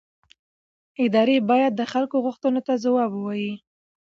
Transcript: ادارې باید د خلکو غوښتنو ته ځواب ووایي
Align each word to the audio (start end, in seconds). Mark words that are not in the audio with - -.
ادارې 1.05 1.37
باید 1.49 1.71
د 1.75 1.81
خلکو 1.91 2.15
غوښتنو 2.25 2.59
ته 2.67 2.73
ځواب 2.83 3.11
ووایي 3.13 3.53